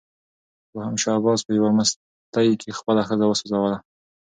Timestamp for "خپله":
2.79-3.01